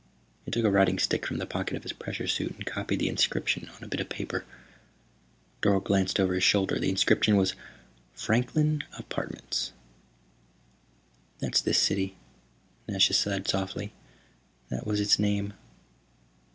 He 0.45 0.49
took 0.49 0.65
a 0.65 0.71
writing 0.71 0.97
stick 0.97 1.27
from 1.27 1.37
the 1.37 1.45
pocket 1.45 1.77
of 1.77 1.83
his 1.83 1.93
pressure 1.93 2.25
suit 2.25 2.55
and 2.55 2.65
copied 2.65 2.97
the 2.97 3.07
inscription 3.07 3.69
on 3.75 3.83
a 3.83 3.87
bit 3.87 3.99
of 3.99 4.09
paper. 4.09 4.45
Dorle 5.61 5.79
glanced 5.79 6.19
over 6.19 6.33
his 6.33 6.43
shoulder. 6.43 6.79
The 6.79 6.89
inscription 6.89 7.35
was: 7.37 7.53
FRANKLIN 8.15 8.83
APARTMENTS 8.97 9.73
"That's 11.37 11.61
this 11.61 11.77
city," 11.77 12.15
Nasha 12.87 13.13
said 13.13 13.47
softly. 13.47 13.93
"That 14.71 14.87
was 14.87 14.99
its 14.99 15.19
name." 15.19 15.53